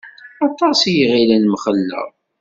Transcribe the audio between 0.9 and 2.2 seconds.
iɣillen mxelleɣ.